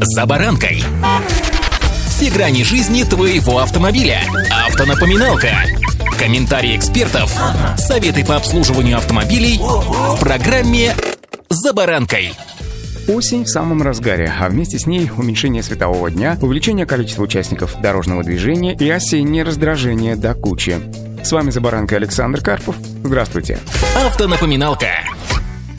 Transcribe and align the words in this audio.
«За 0.00 0.26
баранкой». 0.26 0.82
Все 2.06 2.30
грани 2.30 2.62
жизни 2.62 3.04
твоего 3.04 3.58
автомобиля. 3.58 4.20
Автонапоминалка. 4.66 5.50
Комментарии 6.18 6.76
экспертов. 6.76 7.36
Советы 7.76 8.24
по 8.24 8.36
обслуживанию 8.36 8.96
автомобилей 8.96 9.58
в 9.58 10.18
программе 10.20 10.94
«За 11.48 11.72
баранкой». 11.72 12.32
Осень 13.08 13.44
в 13.44 13.48
самом 13.48 13.82
разгаре, 13.82 14.32
а 14.40 14.48
вместе 14.48 14.78
с 14.78 14.86
ней 14.86 15.10
уменьшение 15.14 15.62
светового 15.62 16.10
дня, 16.10 16.38
увеличение 16.40 16.86
количества 16.86 17.24
участников 17.24 17.80
дорожного 17.80 18.24
движения 18.24 18.74
и 18.74 18.88
осеннее 18.88 19.44
раздражение 19.44 20.16
до 20.16 20.34
кучи. 20.34 20.80
С 21.22 21.30
вами 21.32 21.50
«За 21.50 21.60
баранкой» 21.60 21.98
Александр 21.98 22.40
Карпов. 22.40 22.76
Здравствуйте. 23.02 23.58
Автонапоминалка. 24.06 24.88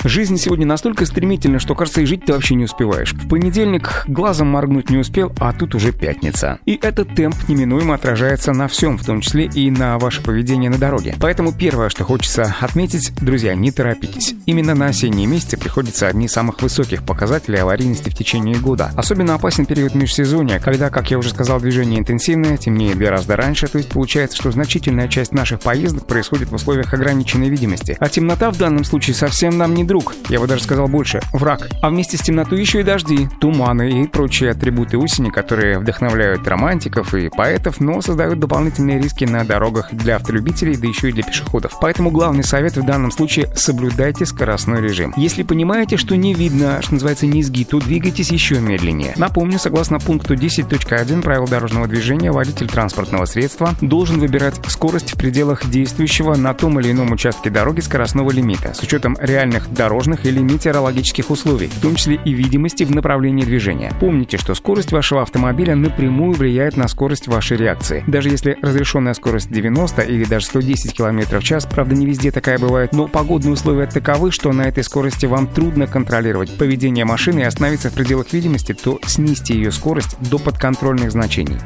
Жизнь 0.08 0.38
сегодня 0.38 0.68
настолько 0.68 1.04
стремительна, 1.08 1.58
что, 1.58 1.74
кажется, 1.74 2.00
и 2.00 2.06
жить 2.06 2.26
ты 2.26 2.34
вообще 2.34 2.54
не 2.54 2.66
успеваешь. 2.66 3.14
В 3.14 3.28
понедельник 3.28 4.04
глазом 4.08 4.50
моргнуть 4.50 4.92
не 4.92 5.00
успел, 5.00 5.34
а 5.40 5.52
тут 5.52 5.74
уже 5.74 5.92
пятница. 5.92 6.60
И 6.68 6.80
этот 6.80 7.16
темп 7.16 7.36
неминуемо 7.48 7.96
отражается 7.96 8.54
на 8.54 8.68
всем, 8.68 9.00
в 9.00 9.04
том 9.04 9.22
числе 9.22 9.46
и 9.46 9.72
на 9.72 9.98
ваше 9.98 10.22
поведение 10.22 10.70
на 10.70 10.78
дороге. 10.78 11.16
Поэтому 11.20 11.52
первое, 11.52 11.90
что 11.90 12.04
хочется 12.04 12.56
отметить, 12.62 13.14
друзья, 13.20 13.56
не 13.56 13.72
торопитесь. 13.72 14.36
Именно 14.46 14.76
на 14.76 14.86
осенние 14.86 15.26
месяцы 15.26 15.58
приходится 15.58 16.08
одни 16.08 16.28
из 16.28 16.34
самых 16.34 16.62
высоких 16.62 17.04
показателей 17.04 17.58
аварийности 17.58 18.12
в 18.12 18.16
течение 18.16 18.58
года. 18.58 18.92
Особенно 18.96 19.34
опасен 19.34 19.66
период 19.66 19.96
межсезонья, 19.96 20.60
когда, 20.60 20.92
как 20.92 21.10
я 21.10 21.18
уже 21.18 21.32
сказал, 21.32 21.60
движение 21.60 22.00
интенсивное, 22.00 22.58
темнеет 22.58 23.00
гораздо 23.00 23.38
раньше, 23.38 23.68
то 23.68 23.80
есть 23.80 23.90
получается, 23.90 24.38
что 24.38 24.52
значительная 24.52 25.08
часть 25.08 25.32
наших 25.32 25.62
поездок 25.62 26.06
происходит 26.06 26.50
в 26.50 26.54
условиях 26.54 26.94
ограниченной 26.94 27.50
видимости. 27.50 27.98
А 28.00 28.08
темнота 28.08 28.52
в 28.52 28.58
данном 28.60 28.84
случае 28.84 29.16
совсем 29.16 29.58
нам 29.58 29.74
не 29.74 29.84
друг 29.84 29.95
друг, 29.96 30.14
я 30.28 30.42
бы 30.42 30.48
даже 30.48 30.62
сказал 30.62 30.90
больше, 30.90 31.22
враг. 31.32 31.70
А 31.82 31.90
вместе 31.90 32.18
с 32.18 32.22
темнотой 32.22 32.60
еще 32.60 32.82
и 32.82 32.84
дожди, 32.84 33.30
туманы 33.40 34.02
и 34.02 34.08
прочие 34.08 34.52
атрибуты 34.52 34.98
осени, 34.98 35.30
которые 35.30 35.80
вдохновляют 35.80 36.46
романтиков 36.46 37.14
и 37.14 37.30
поэтов, 37.30 37.80
но 37.80 38.02
создают 38.02 38.40
дополнительные 38.40 39.02
риски 39.02 39.24
на 39.24 39.46
дорогах 39.46 39.94
для 39.94 40.18
автолюбителей, 40.18 40.76
да 40.76 40.86
еще 40.86 41.10
и 41.10 41.12
для 41.14 41.24
пешеходов. 41.24 41.78
Поэтому 41.80 42.12
главный 42.12 42.44
совет 42.44 42.76
в 42.76 42.86
данном 42.86 43.10
случае– 43.10 43.48
соблюдайте 43.56 44.26
скоростной 44.26 44.82
режим. 44.82 45.14
Если 45.16 45.44
понимаете, 45.44 45.96
что 45.96 46.18
не 46.18 46.34
видно, 46.34 46.82
что 46.82 46.96
называется, 46.96 47.26
низги, 47.26 47.64
то 47.64 47.80
двигайтесь 47.80 48.32
еще 48.32 48.60
медленнее. 48.60 49.14
Напомню, 49.16 49.60
согласно 49.60 50.00
пункту 50.00 50.34
10.1 50.34 51.22
правил 51.22 51.48
дорожного 51.48 51.88
движения, 51.88 52.34
водитель 52.34 52.68
транспортного 52.68 53.24
средства 53.24 53.74
должен 53.80 54.20
выбирать 54.20 54.56
скорость 54.68 55.14
в 55.14 55.18
пределах 55.18 55.70
действующего 55.70 56.36
на 56.36 56.54
том 56.54 56.82
или 56.82 56.92
ином 56.92 57.14
участке 57.14 57.50
дороги 57.50 57.80
скоростного 57.80 58.32
лимита 58.32 58.74
с 58.74 58.82
учетом 58.82 59.16
реальных 59.22 59.72
дорог 59.72 59.85
дорожных 59.86 60.26
или 60.26 60.40
метеорологических 60.40 61.30
условий, 61.30 61.68
в 61.68 61.80
том 61.80 61.96
числе 61.96 62.20
и 62.26 62.34
видимости 62.34 62.84
в 62.84 62.92
направлении 62.96 63.46
движения. 63.46 63.94
Помните, 64.00 64.38
что 64.38 64.56
скорость 64.56 64.92
вашего 64.92 65.22
автомобиля 65.22 65.76
напрямую 65.76 66.34
влияет 66.34 66.76
на 66.76 66.88
скорость 66.88 67.28
вашей 67.28 67.58
реакции. 67.58 68.04
Даже 68.08 68.30
если 68.30 68.58
разрешенная 68.64 69.14
скорость 69.14 69.52
90 69.52 70.02
или 70.02 70.26
даже 70.26 70.48
110 70.48 70.94
км 70.94 71.40
в 71.40 71.44
час, 71.44 71.68
правда 71.68 71.94
не 71.94 72.08
везде 72.08 72.32
такая 72.32 72.58
бывает, 72.58 72.94
но 72.94 73.08
погодные 73.08 73.54
условия 73.54 73.86
таковы, 73.86 74.32
что 74.32 74.52
на 74.54 74.64
этой 74.64 74.84
скорости 74.84 75.28
вам 75.28 75.46
трудно 75.46 75.86
контролировать 75.86 76.58
поведение 76.58 77.06
машины 77.06 77.42
и 77.42 77.44
остановиться 77.44 77.92
в 77.92 77.94
пределах 77.94 78.34
видимости, 78.34 78.74
то 78.74 79.00
снизьте 79.06 79.54
ее 79.54 79.72
скорость 79.72 80.18
до 80.20 80.40
подконтрольных 80.40 81.12
значений. 81.12 81.58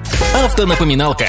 Автонапоминалка. 0.44 1.28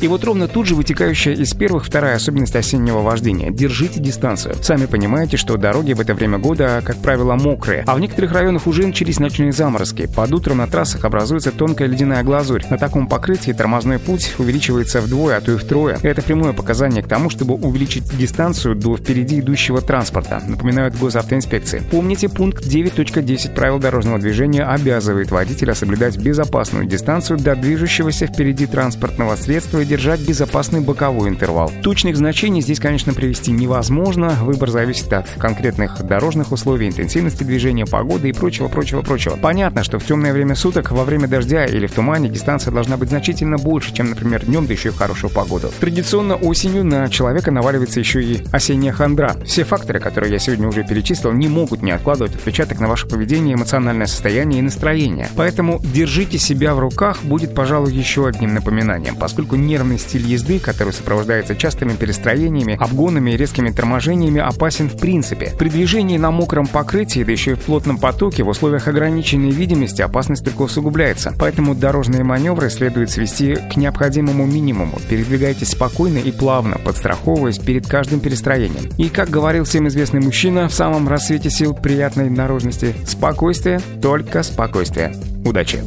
И 0.00 0.08
вот 0.08 0.24
ровно 0.24 0.46
тут 0.46 0.66
же 0.66 0.74
вытекающая 0.74 1.32
из 1.32 1.54
первых 1.54 1.86
вторая 1.86 2.16
особенность 2.16 2.54
осеннего 2.54 3.00
вождения. 3.00 3.50
Держите 3.50 4.00
дистанцию. 4.00 4.56
Сами 4.62 4.86
понимаете, 4.86 5.36
что 5.36 5.56
дороги 5.56 5.94
в 5.94 6.00
это 6.00 6.14
время 6.14 6.38
года, 6.38 6.82
как 6.84 6.96
правило, 6.98 7.34
мокрые, 7.34 7.84
а 7.86 7.94
в 7.94 8.00
некоторых 8.00 8.32
районах 8.32 8.66
уже 8.66 8.86
начались 8.86 9.18
ночные 9.18 9.52
заморозки. 9.52 10.06
Под 10.14 10.32
утро 10.32 10.54
на 10.54 10.66
трассах 10.66 11.04
образуется 11.04 11.50
тонкая 11.50 11.88
ледяная 11.88 12.22
глазурь. 12.22 12.64
На 12.68 12.76
таком 12.76 13.06
покрытии 13.06 13.52
тормозной 13.52 13.98
путь 13.98 14.34
увеличивается 14.38 15.00
вдвое, 15.00 15.38
а 15.38 15.40
то 15.40 15.52
и 15.52 15.56
втрое. 15.56 15.98
Это 16.02 16.22
прямое 16.22 16.52
показание 16.52 17.02
к 17.02 17.08
тому, 17.08 17.30
чтобы 17.30 17.54
увеличить 17.54 18.04
дистанцию 18.16 18.74
до 18.74 18.96
впереди 18.96 19.40
идущего 19.40 19.80
транспорта, 19.80 20.42
напоминают 20.46 20.96
госавтоинспекции. 20.96 21.82
Помните, 21.90 22.28
пункт 22.28 22.64
9.10 22.66 23.54
правил 23.54 23.78
дорожного 23.78 24.18
движения 24.18 24.64
обязывает 24.64 25.30
водителя 25.30 25.74
соблюдать 25.74 26.18
безопасную 26.18 26.86
дистанцию 26.86 27.38
до 27.38 27.56
движущегося 27.56 28.26
впереди 28.26 28.66
транспортного 28.66 29.36
средства 29.36 29.85
держать 29.86 30.20
безопасный 30.20 30.80
боковой 30.80 31.28
интервал. 31.28 31.72
Точных 31.82 32.16
значений 32.16 32.60
здесь, 32.60 32.80
конечно, 32.80 33.14
привести 33.14 33.52
невозможно. 33.52 34.36
Выбор 34.42 34.70
зависит 34.70 35.12
от 35.12 35.28
конкретных 35.38 36.02
дорожных 36.02 36.52
условий, 36.52 36.88
интенсивности 36.88 37.44
движения, 37.44 37.86
погоды 37.86 38.28
и 38.28 38.32
прочего, 38.32 38.68
прочего, 38.68 39.02
прочего. 39.02 39.36
Понятно, 39.36 39.84
что 39.84 39.98
в 39.98 40.04
темное 40.04 40.32
время 40.32 40.54
суток, 40.54 40.90
во 40.90 41.04
время 41.04 41.28
дождя 41.28 41.64
или 41.64 41.86
в 41.86 41.92
тумане 41.92 42.28
дистанция 42.28 42.72
должна 42.72 42.96
быть 42.96 43.10
значительно 43.10 43.56
больше, 43.56 43.94
чем, 43.94 44.10
например, 44.10 44.44
днем, 44.44 44.66
да 44.66 44.72
еще 44.72 44.88
и 44.88 44.92
в 44.92 44.96
хорошую 44.96 45.30
погоду. 45.30 45.70
Традиционно 45.80 46.34
осенью 46.34 46.84
на 46.84 47.08
человека 47.08 47.50
наваливается 47.50 48.00
еще 48.00 48.22
и 48.22 48.44
осенняя 48.52 48.92
хандра. 48.92 49.36
Все 49.44 49.64
факторы, 49.64 50.00
которые 50.00 50.32
я 50.32 50.38
сегодня 50.38 50.68
уже 50.68 50.84
перечислил, 50.84 51.32
не 51.32 51.48
могут 51.48 51.82
не 51.82 51.92
откладывать 51.92 52.34
отпечаток 52.34 52.80
на 52.80 52.88
ваше 52.88 53.06
поведение, 53.06 53.54
эмоциональное 53.54 54.06
состояние 54.06 54.58
и 54.58 54.62
настроение. 54.62 55.28
Поэтому 55.36 55.80
держите 55.82 56.38
себя 56.38 56.74
в 56.74 56.80
руках 56.80 57.22
будет, 57.22 57.54
пожалуй, 57.54 57.92
еще 57.92 58.26
одним 58.26 58.54
напоминанием, 58.54 59.16
поскольку 59.16 59.56
не 59.56 59.75
нервный 59.76 59.98
стиль 59.98 60.26
езды, 60.26 60.58
который 60.58 60.94
сопровождается 60.94 61.54
частыми 61.54 61.92
перестроениями, 61.92 62.78
обгонами 62.80 63.32
и 63.32 63.36
резкими 63.36 63.70
торможениями, 63.70 64.40
опасен 64.40 64.88
в 64.88 64.96
принципе. 64.98 65.52
При 65.58 65.68
движении 65.68 66.16
на 66.16 66.30
мокром 66.30 66.66
покрытии, 66.66 67.22
да 67.22 67.32
еще 67.32 67.50
и 67.52 67.54
в 67.54 67.60
плотном 67.60 67.98
потоке, 67.98 68.42
в 68.42 68.48
условиях 68.48 68.88
ограниченной 68.88 69.50
видимости 69.50 70.00
опасность 70.00 70.44
только 70.44 70.62
усугубляется. 70.62 71.34
Поэтому 71.38 71.74
дорожные 71.74 72.24
маневры 72.24 72.70
следует 72.70 73.10
свести 73.10 73.56
к 73.56 73.76
необходимому 73.76 74.46
минимуму. 74.46 74.98
Передвигайтесь 75.10 75.72
спокойно 75.72 76.18
и 76.18 76.32
плавно, 76.32 76.78
подстраховываясь 76.78 77.58
перед 77.58 77.86
каждым 77.86 78.20
перестроением. 78.20 78.90
И, 78.96 79.10
как 79.10 79.28
говорил 79.28 79.64
всем 79.64 79.88
известный 79.88 80.20
мужчина, 80.20 80.68
в 80.68 80.72
самом 80.72 81.06
рассвете 81.06 81.50
сил 81.50 81.74
приятной 81.74 82.30
наружности– 82.30 82.94
спокойствие, 83.06 83.80
только 84.00 84.42
спокойствие. 84.42 85.14
Удачи! 85.44 85.82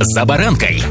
«За 0.00 0.24
баранкой» 0.24 0.82